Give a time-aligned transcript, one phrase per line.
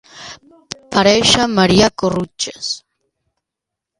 [0.95, 2.71] Parèixer Maria Corruixes.